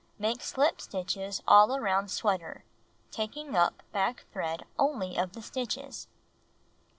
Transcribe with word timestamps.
Make 0.17 0.41
slip 0.41 0.81
stitches 0.81 1.43
all 1.47 1.75
around 1.75 2.09
sweater 2.09 2.63
taking 3.11 3.55
up 3.55 3.83
back 3.91 4.25
thread 4.33 4.65
only 4.79 5.15
of 5.15 5.33
the 5.33 5.43
stitches. 5.43 6.07